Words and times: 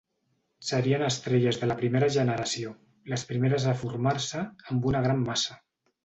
Serien 0.67 1.01
estrelles 1.07 1.59
de 1.63 1.67
la 1.73 1.75
primera 1.81 2.07
generació, 2.17 2.71
les 3.13 3.25
primeres 3.33 3.67
a 3.73 3.79
formar-se, 3.85 4.41
amb 4.73 4.89
una 4.93 5.03
gran 5.09 5.21
massa. 5.33 5.59